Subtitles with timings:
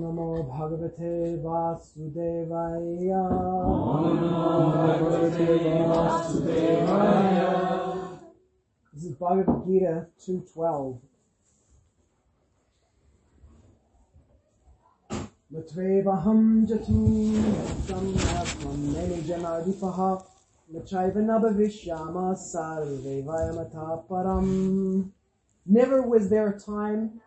[0.00, 1.12] नमो भगवते
[1.44, 2.86] वासुदेवाय
[8.92, 10.98] This is Bhagavad Gita 2.12.
[15.52, 16.98] Matvevaham jatu
[17.86, 20.10] samyatmam meni janadipaha
[20.72, 24.48] Machaiva nabhavishyama sarvevayamata param
[25.65, 27.21] Never was there a time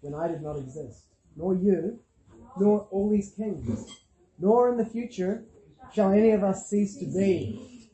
[0.00, 1.04] when I did not exist,
[1.36, 2.00] nor you,
[2.58, 3.98] nor all these kings,
[4.38, 5.44] nor in the future
[5.94, 7.88] shall any of us cease to be.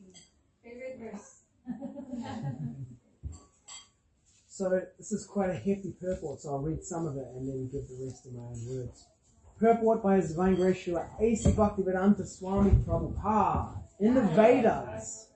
[4.47, 7.69] So this is quite a hefty purport, so I'll read some of it and then
[7.71, 9.05] give the rest in my own words.
[9.59, 11.51] Purport by His Divine Grace Srila A.C.
[11.51, 13.69] Bhaktivedanta Swami Prabhupada
[13.99, 15.26] in the Vedas,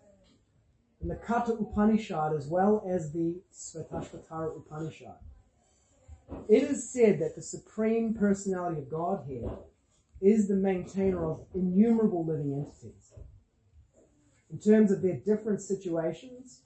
[1.02, 5.16] in the Katha Upanishad as well as the Svetashvatara Upanishad.
[6.48, 9.50] It is said that the Supreme Personality of Godhead
[10.22, 13.14] is the maintainer of innumerable living entities.
[14.52, 16.62] In terms of their different situations,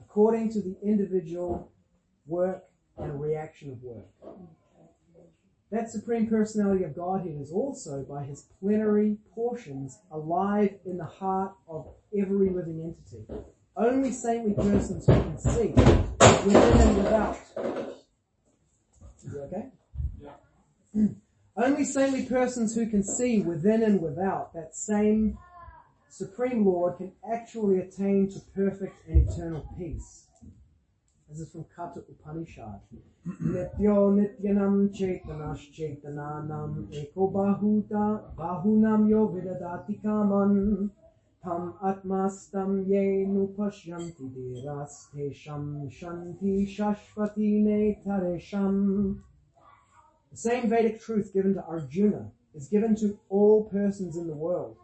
[0.00, 1.70] according to the individual
[2.26, 2.64] work
[2.98, 4.06] and reaction of work.
[5.76, 11.52] That Supreme Personality of Godhead is also, by his plenary portions, alive in the heart
[11.68, 11.88] of
[12.18, 13.26] every living entity.
[13.76, 15.74] Only saintly persons who can see
[16.46, 17.38] within and without.
[19.38, 19.66] Okay?
[21.54, 25.36] Only saintly persons who can see within and without that same
[26.08, 30.24] Supreme Lord can actually attain to perfect and eternal peace.
[31.28, 32.80] This is from Katha Upanishad.
[33.26, 40.88] Nityo nityanam chetanash chetananam eko bahuta bahunam yo vidadati kaman
[41.42, 49.18] tam atmastam ye nupashyanti deras tesham shanti shashvati netaresham
[50.30, 54.76] The same Vedic truth given to Arjuna is given to all persons in the world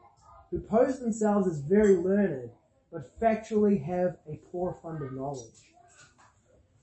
[0.50, 2.50] who pose themselves as very learned,
[2.90, 5.71] but factually have a poor fund of knowledge.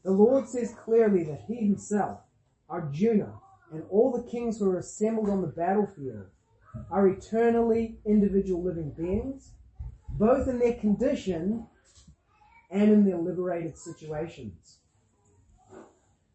[0.03, 2.21] The Lord says clearly that He Himself,
[2.69, 3.33] Arjuna,
[3.71, 6.27] and all the kings who are assembled on the battlefield
[6.89, 9.51] are eternally individual living beings,
[10.09, 11.67] both in their condition
[12.71, 14.77] and in their liberated situations.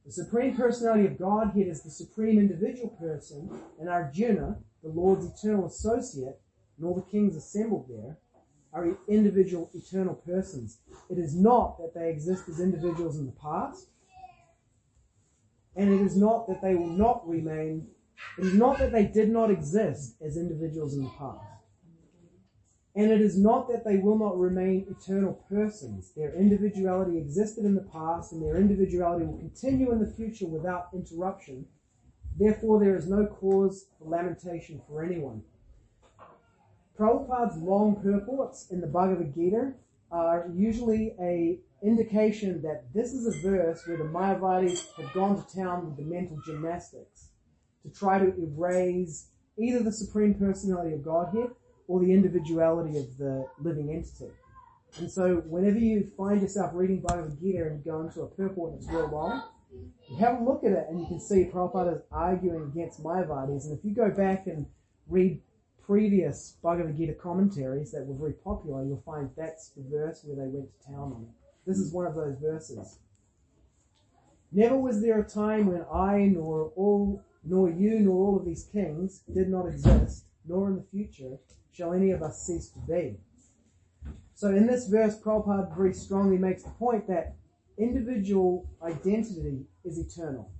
[0.05, 3.49] The Supreme Personality of Godhead is the supreme individual person,
[3.81, 6.39] and Arjuna, the Lord's eternal associate,
[6.77, 8.19] and all the kings assembled there
[8.75, 10.79] are individual eternal persons.
[11.09, 13.87] It is not that they exist as individuals in the past,
[15.77, 17.87] and it is not that they will not remain,
[18.39, 21.41] it is not that they did not exist as individuals in the past.
[22.97, 26.13] And it is not that they will not remain eternal persons.
[26.17, 30.91] Their individuality existed in the past, and their individuality will continue in the future without
[30.95, 31.67] interruption.
[32.39, 35.43] Therefore, there is no cause for lamentation for anyone.
[36.99, 39.72] Prabhupada's long purports in the Bhagavad Gita
[40.12, 45.56] are usually a indication that this is a verse where the Mayavadis have gone to
[45.56, 47.28] town with the mental gymnastics
[47.83, 49.27] to try to erase
[49.59, 51.50] either the Supreme Personality of Godhead
[51.88, 54.33] or the individuality of the living entity.
[54.99, 58.75] And so whenever you find yourself reading Bhagavad Gita and you go into a purport
[58.75, 59.43] that's real long,
[60.09, 63.65] you have a look at it and you can see Prabhupada is arguing against Mayavadis.
[63.65, 64.66] And if you go back and
[65.09, 65.41] read
[65.87, 70.50] previous Bhagavad Gita commentaries that were very popular, you'll find that's the verse where they
[70.50, 71.34] went to town on it.
[71.67, 71.97] This is hmm.
[71.97, 72.99] one of those verses.
[74.53, 78.69] Never was there a time when I nor all nor you nor all of these
[78.72, 81.39] kings did not exist, nor in the future
[81.72, 83.16] shall any of us cease to be.
[84.34, 87.34] So in this verse, Prabhupada very strongly makes the point that
[87.77, 90.51] individual identity is eternal.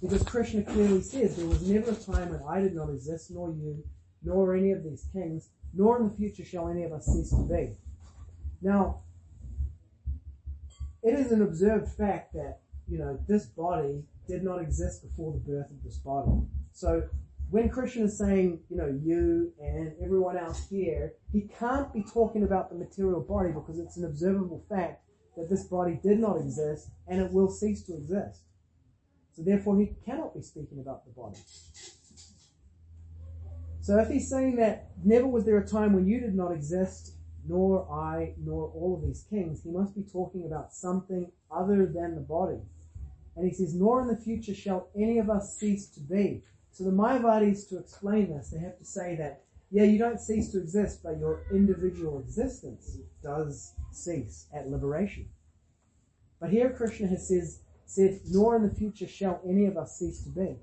[0.00, 3.50] Because Krishna clearly says there was never a time when I did not exist, nor
[3.50, 3.82] you,
[4.22, 7.42] nor any of these kings, nor in the future shall any of us cease to
[7.42, 7.76] be.
[8.62, 9.00] Now,
[11.02, 15.38] it is an observed fact that, you know, this body did not exist before the
[15.38, 16.42] birth of this body.
[16.72, 17.08] So
[17.50, 22.42] when Krishna is saying, you know, you and everyone else here, he can't be talking
[22.42, 25.02] about the material body because it's an observable fact
[25.36, 28.42] that this body did not exist and it will cease to exist.
[29.38, 31.38] So therefore he cannot be speaking about the body.
[33.80, 37.12] So if he's saying that never was there a time when you did not exist,
[37.48, 42.16] nor I, nor all of these kings, he must be talking about something other than
[42.16, 42.58] the body.
[43.36, 46.42] And he says, nor in the future shall any of us cease to be.
[46.72, 50.50] So the Mayavadis, to explain this, they have to say that, yeah, you don't cease
[50.50, 55.28] to exist, but your individual existence does cease at liberation.
[56.40, 60.22] But here Krishna has says, said, nor in the future shall any of us cease
[60.22, 60.56] to be.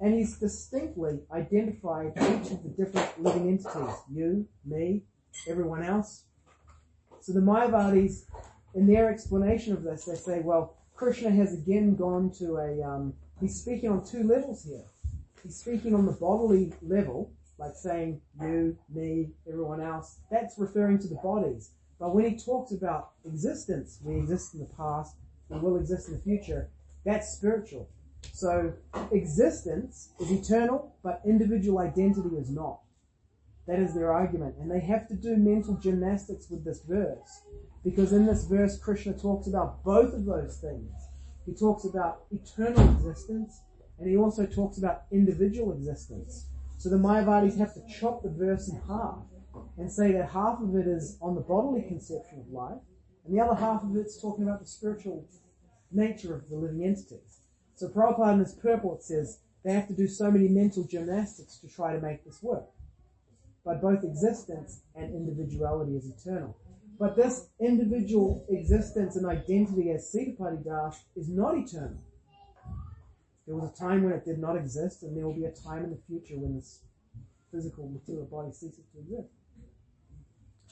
[0.00, 3.94] And he's distinctly identified each of the different living entities.
[4.12, 5.04] You, me,
[5.48, 6.24] everyone else.
[7.20, 8.24] So the Mayavadis,
[8.74, 13.14] in their explanation of this, they say, well, Krishna has again gone to a, um,
[13.40, 14.84] he's speaking on two levels here.
[15.44, 20.18] He's speaking on the bodily level, like saying you, me, everyone else.
[20.28, 21.70] That's referring to the bodies.
[22.00, 25.14] But when he talks about existence, we exist in the past,
[25.60, 26.70] we will exist in the future,
[27.04, 27.88] that's spiritual.
[28.32, 28.72] So
[29.10, 32.80] existence is eternal, but individual identity is not.
[33.66, 34.56] That is their argument.
[34.58, 37.42] And they have to do mental gymnastics with this verse.
[37.84, 40.92] Because in this verse, Krishna talks about both of those things.
[41.46, 43.60] He talks about eternal existence,
[43.98, 46.46] and he also talks about individual existence.
[46.78, 49.18] So the Mayavadis have to chop the verse in half
[49.76, 52.78] and say that half of it is on the bodily conception of life,
[53.24, 55.24] and the other half of it's talking about the spiritual
[55.94, 57.40] nature of the living entities.
[57.74, 61.68] So Prabhupada in this purport says they have to do so many mental gymnastics to
[61.68, 62.64] try to make this work.
[63.64, 66.56] But both existence and individuality is eternal.
[66.98, 71.98] But this individual existence and identity as Sitapati Das is not eternal.
[73.46, 75.84] There was a time when it did not exist, and there will be a time
[75.84, 76.80] in the future when this
[77.50, 79.30] physical material body ceases to exist.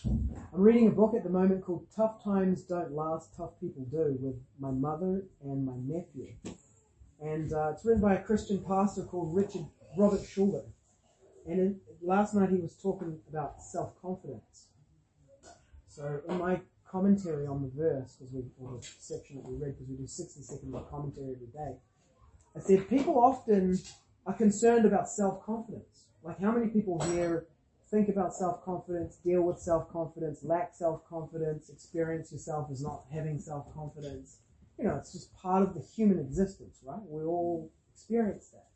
[0.05, 0.23] I'm
[0.55, 4.37] reading a book at the moment called Tough Times Don't Last, Tough People Do with
[4.58, 6.32] my mother and my nephew.
[7.20, 9.67] And uh, it's written by a Christian pastor called Richard
[9.99, 10.64] Robert Schuller.
[11.47, 14.69] And in, last night he was talking about self-confidence.
[15.88, 16.61] So in my
[16.91, 20.06] commentary on the verse, because we, or the section that we read, because we do
[20.06, 21.76] 60 seconds of commentary every day,
[22.56, 23.79] I said people often
[24.25, 26.06] are concerned about self-confidence.
[26.23, 27.46] Like how many people here
[27.91, 34.39] think about self-confidence, deal with self-confidence, lack self-confidence, experience yourself as not having self-confidence.
[34.79, 37.01] You know, it's just part of the human existence, right?
[37.09, 38.67] We all experience that.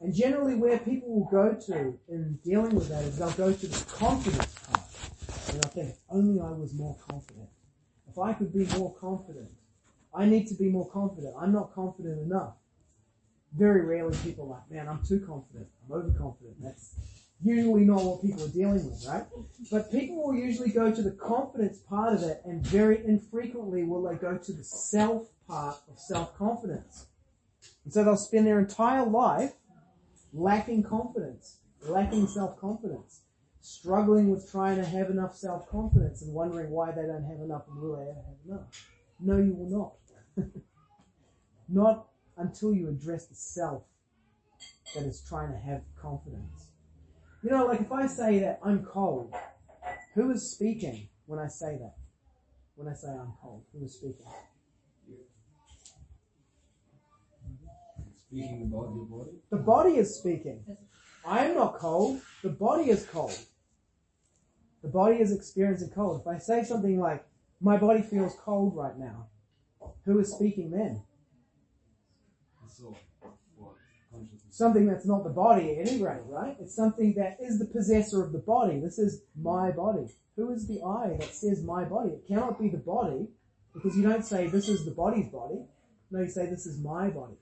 [0.00, 3.66] And generally where people will go to in dealing with that is they'll go to
[3.66, 4.86] the confidence part.
[5.48, 7.48] And they'll think, if only I was more confident.
[8.08, 9.50] If I could be more confident.
[10.14, 11.34] I need to be more confident.
[11.40, 12.54] I'm not confident enough.
[13.56, 15.68] Very rarely people are like, man, I'm too confident.
[15.84, 16.56] I'm overconfident.
[16.60, 16.94] That's
[17.44, 19.24] usually not what people are dealing with, right?
[19.70, 24.02] But people will usually go to the confidence part of it and very infrequently will
[24.02, 27.06] they go to the self part of self-confidence.
[27.84, 29.52] And so they'll spend their entire life
[30.32, 33.20] lacking confidence, lacking self-confidence,
[33.60, 37.80] struggling with trying to have enough self-confidence and wondering why they don't have enough and
[37.80, 38.88] will they ever have enough.
[39.20, 39.96] No, you will
[40.36, 40.52] not.
[41.68, 43.82] not until you address the self
[44.94, 46.61] that is trying to have confidence.
[47.42, 49.34] You know, like if I say that I'm cold,
[50.14, 51.96] who is speaking when I say that?
[52.76, 54.26] When I say I'm cold, who is speaking?
[58.28, 59.30] Speaking about your body?
[59.50, 60.64] The body is speaking.
[61.26, 62.20] I am not cold.
[62.42, 63.38] The body is cold.
[64.82, 66.22] The body is experiencing cold.
[66.22, 67.24] If I say something like,
[67.60, 69.26] my body feels cold right now,
[70.04, 71.02] who is speaking then?
[72.68, 73.11] So, what?
[74.54, 76.54] Something that's not the body at any rate, right?
[76.60, 78.80] It's something that is the possessor of the body.
[78.80, 80.08] This is my body.
[80.36, 82.10] Who is the I that says my body?
[82.10, 83.28] It cannot be the body
[83.72, 85.64] because you don't say this is the body's body.
[86.10, 87.36] No, you say this is my body.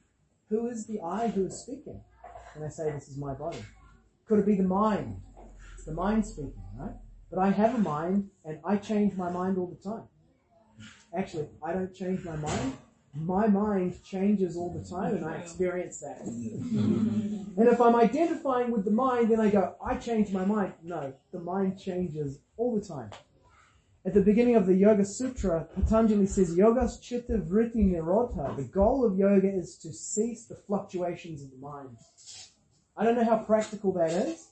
[0.50, 2.00] Who is the I who is speaking?
[2.54, 3.58] And I say this is my body.
[4.28, 5.20] Could it be the mind?
[5.74, 6.94] It's the mind speaking, right?
[7.28, 10.04] But I have a mind and I change my mind all the time.
[11.12, 12.74] Actually, I don't change my mind.
[13.14, 16.20] My mind changes all the time and I experience that.
[16.24, 20.74] and if I'm identifying with the mind, then I go, I change my mind.
[20.82, 23.10] No, the mind changes all the time.
[24.06, 28.56] At the beginning of the Yoga Sutra, Patanjali says, Yogas chitta vritti nirodha.
[28.56, 31.96] The goal of yoga is to cease the fluctuations of the mind.
[32.96, 34.48] I don't know how practical that is.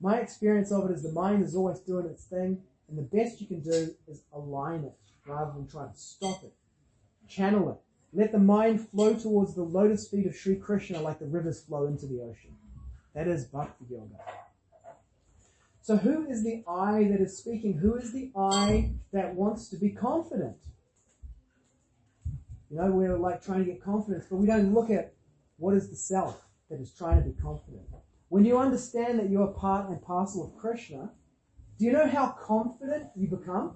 [0.00, 3.40] My experience of it is the mind is always doing its thing, and the best
[3.40, 4.94] you can do is align it
[5.26, 6.52] rather than try to stop it.
[7.28, 7.91] Channel it.
[8.12, 11.86] Let the mind flow towards the lotus feet of Sri Krishna like the rivers flow
[11.86, 12.56] into the ocean.
[13.14, 14.16] That is bhakti yoga.
[15.80, 17.78] So who is the I that is speaking?
[17.78, 20.56] Who is the I that wants to be confident?
[22.70, 25.14] You know, we're like trying to get confidence, but we don't look at
[25.56, 27.82] what is the self that is trying to be confident.
[28.28, 31.10] When you understand that you're part and parcel of Krishna,
[31.78, 33.74] do you know how confident you become?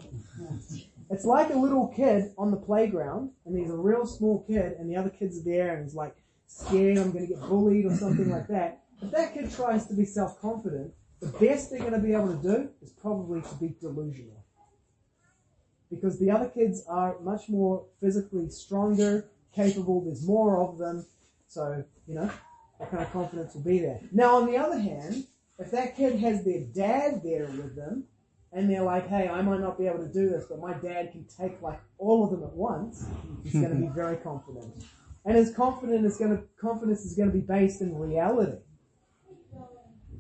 [1.11, 4.91] It's like a little kid on the playground, and he's a real small kid, and
[4.91, 7.95] the other kids are there, and he's like scared, I'm going to get bullied or
[7.97, 8.83] something like that.
[9.03, 12.43] If that kid tries to be self-confident, the best they're going to be able to
[12.43, 14.45] do is probably to be delusional.
[15.91, 21.07] because the other kids are much more physically stronger, capable, there's more of them,
[21.49, 22.31] so, you know,
[22.79, 24.01] that kind of confidence will be there.
[24.13, 25.27] Now, on the other hand,
[25.59, 28.05] if that kid has their dad there with them,
[28.53, 31.13] and they're like, hey, I might not be able to do this, but my dad
[31.13, 33.07] can take like all of them at once,
[33.43, 34.85] he's going to be very confident.
[35.25, 38.59] And his confidence is going to, confidence is going to be based in reality.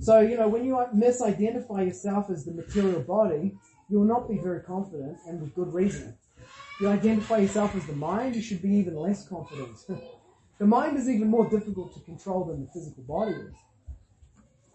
[0.01, 3.57] So, you know, when you misidentify yourself as the material body,
[3.89, 6.19] you will not be very confident and with good reason.
[6.37, 9.79] If you identify yourself as the mind, you should be even less confident.
[10.59, 13.55] the mind is even more difficult to control than the physical body is.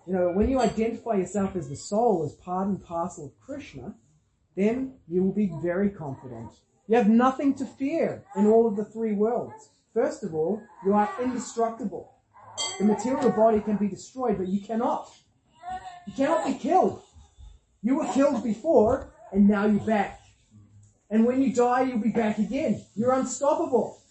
[0.08, 3.94] You know, when you identify yourself as the soul, as part and parcel of Krishna,
[4.56, 6.52] then you will be very confident.
[6.88, 9.70] You have nothing to fear in all of the three worlds.
[9.94, 12.14] First of all, you are indestructible.
[12.80, 15.10] The material body can be destroyed, but you cannot.
[16.08, 17.04] You cannot be killed.
[17.84, 20.20] You were killed before, and now you're back.
[21.10, 22.84] And when you die, you'll be back again.
[22.96, 24.02] You're unstoppable.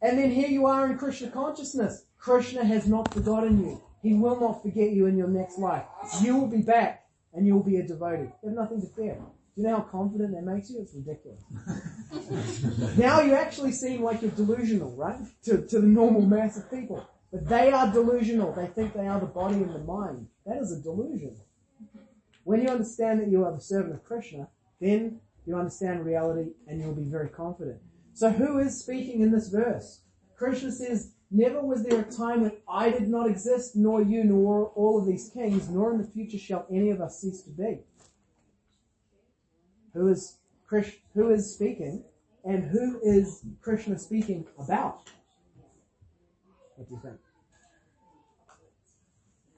[0.00, 2.04] And then here you are in Krishna consciousness.
[2.22, 3.82] Krishna has not forgotten you.
[4.00, 5.82] He will not forget you in your next life.
[6.22, 8.30] You will be back and you will be a devotee.
[8.42, 9.16] You have nothing to fear.
[9.16, 10.80] Do you know how confident that makes you?
[10.80, 11.42] It's ridiculous.
[12.96, 15.18] now you actually seem like you're delusional, right?
[15.46, 17.04] To, to the normal mass of people.
[17.32, 18.52] But they are delusional.
[18.52, 20.28] They think they are the body and the mind.
[20.46, 21.36] That is a delusion.
[22.44, 24.48] When you understand that you are the servant of Krishna,
[24.80, 27.80] then you understand reality and you'll be very confident.
[28.14, 30.02] So who is speaking in this verse?
[30.36, 34.66] Krishna says, Never was there a time when I did not exist, nor you, nor
[34.76, 37.78] all of these kings, nor in the future shall any of us cease to be.
[39.94, 40.36] Who is
[40.66, 42.04] Krishna, who is speaking,
[42.44, 45.08] and who is Krishna speaking about?
[46.76, 47.16] What do you think?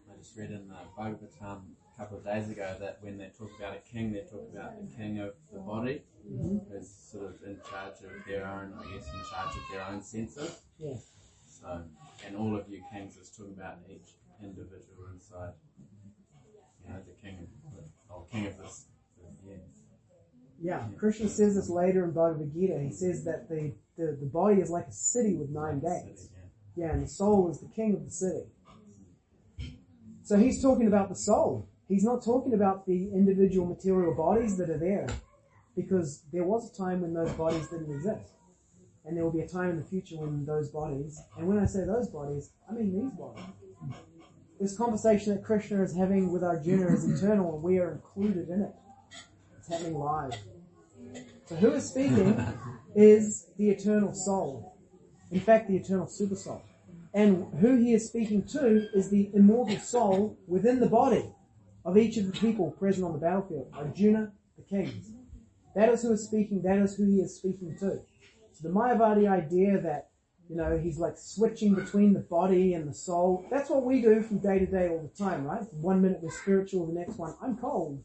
[0.08, 1.62] I just read in the Bhagavatam
[1.94, 4.74] a couple of days ago that when they talk about a king, they talk about
[4.80, 6.72] the king of the body, Mm-hmm.
[6.72, 10.00] who's sort of in charge of their own, I guess, in charge of their own
[10.02, 10.62] senses.
[10.78, 10.94] Yeah.
[11.64, 11.82] So,
[12.26, 15.52] and all of you kings is talking about each individual inside.
[16.82, 18.86] You know, the king of, oh, king of this.
[19.46, 19.56] Yeah.
[20.62, 22.78] Yeah, Krishna says this later in Bhagavad Gita.
[22.80, 26.28] He says that the, the, the body is like a city with nine gates.
[26.76, 26.86] Yeah.
[26.86, 28.46] Yeah, and the soul is the king of the city.
[30.22, 31.68] So he's talking about the soul.
[31.88, 35.06] He's not talking about the individual material bodies that are there.
[35.76, 38.32] Because there was a time when those bodies didn't exist.
[39.04, 41.66] And there will be a time in the future when those bodies, and when I
[41.66, 43.44] say those bodies, I mean these bodies.
[44.58, 48.62] This conversation that Krishna is having with Arjuna is eternal and we are included in
[48.62, 48.72] it.
[49.58, 50.34] It's happening live.
[51.46, 52.42] So who is speaking
[52.94, 54.76] is the eternal soul.
[55.30, 56.62] In fact, the eternal super soul.
[57.12, 61.30] And who he is speaking to is the immortal soul within the body
[61.84, 63.70] of each of the people present on the battlefield.
[63.74, 65.12] Arjuna, the kings.
[65.74, 68.00] That is who is speaking, that is who he is speaking to.
[68.64, 70.08] The Mayavadi idea that,
[70.48, 74.22] you know, he's like switching between the body and the soul, that's what we do
[74.22, 75.62] from day to day all the time, right?
[75.74, 78.02] One minute we're spiritual, the next one, I'm cold.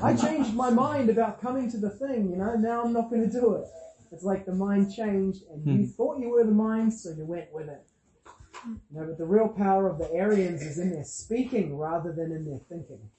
[0.00, 3.28] I changed my mind about coming to the thing, you know, now I'm not going
[3.28, 3.64] to do it.
[4.12, 5.90] It's like the mind changed and you hmm.
[5.90, 7.84] thought you were the mind, so you went with it.
[8.92, 12.44] No, but the real power of the Aryans is in their speaking rather than in
[12.44, 13.10] their thinking.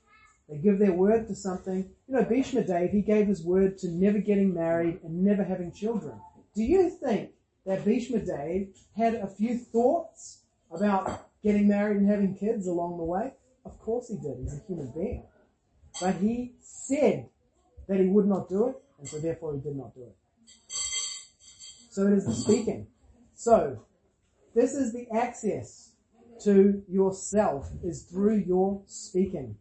[0.49, 1.89] They give their word to something.
[2.07, 5.71] You know, Bhishma Dev, he gave his word to never getting married and never having
[5.71, 6.19] children.
[6.55, 7.31] Do you think
[7.65, 13.03] that Bhishma Dev had a few thoughts about getting married and having kids along the
[13.03, 13.33] way?
[13.65, 14.37] Of course he did.
[14.41, 15.25] He's a human being.
[16.01, 17.29] But he said
[17.87, 20.15] that he would not do it, and so therefore he did not do it.
[21.91, 22.87] So it is the speaking.
[23.35, 23.85] So,
[24.55, 25.91] this is the access
[26.43, 29.57] to yourself is through your speaking.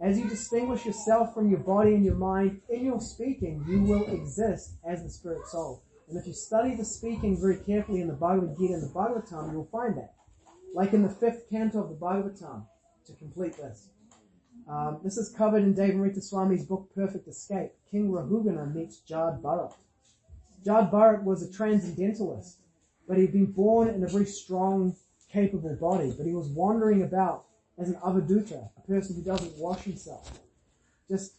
[0.00, 4.06] As you distinguish yourself from your body and your mind in your speaking, you will
[4.12, 5.82] exist as the spirit soul.
[6.10, 9.52] And if you study the speaking very carefully in the Bhagavad Gita and the Bhagavatam,
[9.52, 10.14] you'll find that.
[10.74, 12.66] Like in the fifth canto of the Bhagavatam,
[13.06, 13.90] to complete this.
[14.68, 17.70] Um, this is covered in Devamrita Swami's book Perfect Escape.
[17.90, 19.74] King Rahugana meets Jad Bharat.
[20.64, 22.58] Jad Bharat was a transcendentalist,
[23.08, 24.96] but he'd been born in a very strong,
[25.32, 27.46] capable body, but he was wandering about
[27.78, 30.40] as an avadhuta, a person who doesn't wash himself.
[31.08, 31.34] Just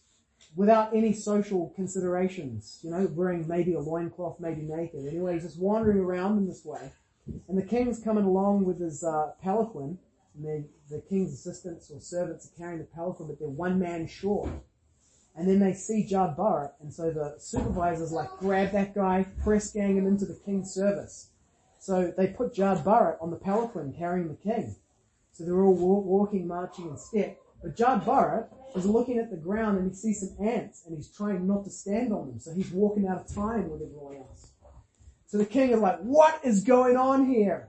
[0.54, 5.06] without any social considerations, you know, wearing maybe a loincloth, maybe naked.
[5.06, 6.92] Anyway, he's just wandering around in this way.
[7.48, 9.98] And the king's coming along with his uh, palanquin,
[10.34, 14.06] and the, the king's assistants or servants are carrying the palanquin, but they're one man
[14.06, 14.50] short.
[15.34, 19.72] And then they see Jad Bharat, and so the supervisors like grab that guy, press
[19.72, 21.30] gang him into the king's service.
[21.78, 24.76] So they put Jad Bharat on the palanquin carrying the king.
[25.32, 29.36] So they're all wa- walking, marching in step, But Jad Bharat is looking at the
[29.36, 32.40] ground and he sees some ants and he's trying not to stand on them.
[32.40, 34.48] So he's walking out of time with everyone else.
[35.26, 37.68] So the king is like, what is going on here?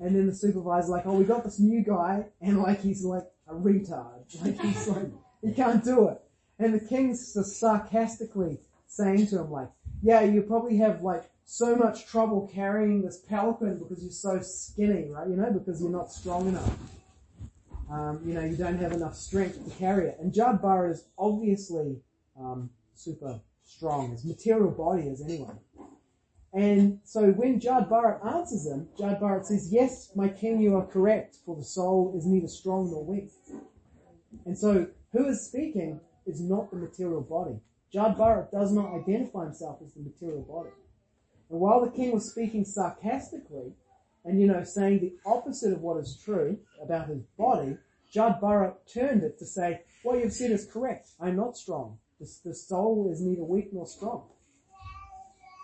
[0.00, 3.24] And then the supervisor's like, oh, we got this new guy and like he's like
[3.48, 4.22] a retard.
[4.42, 5.10] Like he's like,
[5.42, 6.20] he can't do it.
[6.58, 9.68] And the king's just sarcastically saying to him like,
[10.02, 15.08] yeah, you probably have like so much trouble carrying this palanquin because you're so skinny,
[15.10, 15.28] right?
[15.28, 16.76] You know, because you're not strong enough.
[17.90, 20.16] Um, you know, you don't have enough strength to carry it.
[20.18, 22.00] And Jad Bharat is obviously
[22.38, 24.12] um, super strong.
[24.12, 25.54] His material body is anyway.
[26.52, 30.86] And so when Jad Bharat answers him, Jad Bharat says, Yes, my king, you are
[30.86, 33.30] correct, for the soul is neither strong nor weak.
[34.46, 37.58] And so who is speaking is not the material body.
[37.92, 40.70] Jad Bharat does not identify himself as the material body.
[41.50, 43.72] And while the king was speaking sarcastically,
[44.24, 47.76] and you know, saying the opposite of what is true about his body,
[48.12, 51.10] Jad Bharat turned it to say, what you've said is correct.
[51.20, 51.98] I'm not strong.
[52.20, 54.24] The, the soul is neither weak nor strong.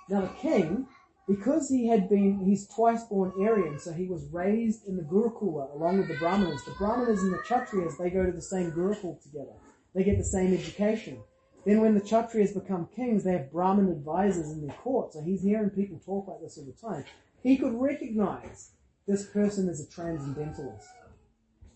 [0.09, 0.87] Now the king,
[1.29, 5.73] because he had been, he's twice born Aryan, so he was raised in the Gurukula
[5.75, 6.64] along with the Brahmanas.
[6.64, 9.52] The Brahmanas and the Kshatriyas, they go to the same Gurukul together.
[9.95, 11.19] They get the same education.
[11.64, 15.12] Then when the Kshatriyas become kings, they have Brahmin advisors in their court.
[15.12, 17.05] So he's hearing people talk like this all the time.
[17.43, 18.73] He could recognize
[19.07, 20.89] this person as a transcendentalist.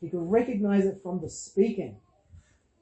[0.00, 1.96] He could recognize it from the speaking.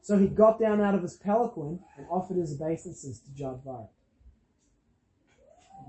[0.02, 3.60] So he got down out of his palanquin and offered his obeisances to Jad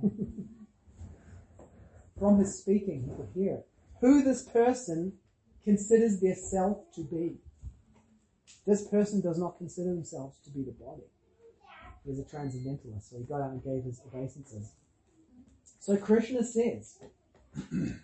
[2.20, 3.64] From his speaking, he could hear.
[4.02, 5.14] Who this person
[5.64, 7.38] considers their self to be.
[8.68, 11.04] This person does not consider themselves to be the body.
[12.06, 14.74] He's a transcendentalist, so he got out and gave his obeisances.
[15.84, 16.98] So Krishna says,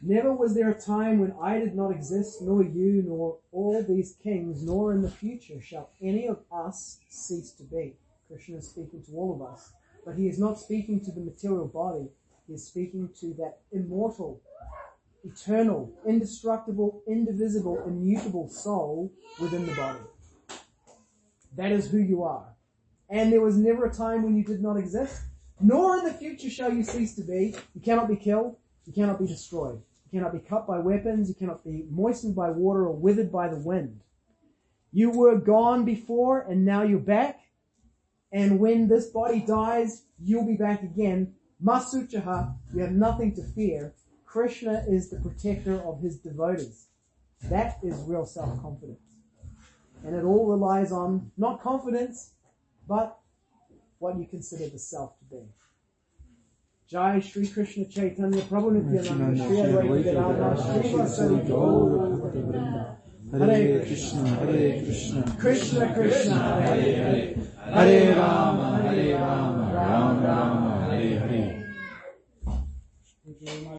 [0.02, 4.18] Never was there a time when I did not exist, nor you, nor all these
[4.22, 7.96] kings, nor in the future shall any of us cease to be.
[8.28, 9.72] Krishna is speaking to all of us.
[10.06, 12.10] But he is not speaking to the material body.
[12.48, 14.42] He is speaking to that immortal,
[15.24, 20.00] eternal, indestructible, indivisible, immutable soul within the body.
[21.56, 22.58] That is who you are.
[23.10, 25.22] And there was never a time when you did not exist,
[25.60, 27.56] nor in the future shall you cease to be.
[27.74, 28.56] You cannot be killed.
[28.86, 29.82] You cannot be destroyed.
[30.06, 31.30] You cannot be cut by weapons.
[31.30, 34.02] You cannot be moistened by water or withered by the wind.
[34.92, 37.40] You were gone before and now you're back.
[38.32, 41.36] And when this body dies, you'll be back again.
[41.64, 43.94] Masuchaha, you have nothing to fear.
[44.26, 46.88] Krishna is the protector of his devotees.
[47.44, 49.00] That is real self-confidence.
[50.06, 52.34] And it all relies on not confidence,
[52.88, 53.19] but
[54.00, 55.42] what you consider the self to be.
[56.90, 62.98] Jai Shri Krishna Chaitanya Prabhu Nityananda Shri Advaita Shri Vasari Gaura
[63.32, 67.36] Hare Krishna, Hare Krishna, Krishna Krishna Hare Hare.
[67.76, 70.69] Hare Rama, Hare Rama, Ram Rama,